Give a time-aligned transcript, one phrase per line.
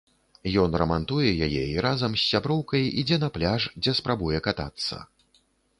[0.61, 4.95] Ён рамантуе яе і разам з сяброўкай ідзе на пляж, дзе спрабуе катацца.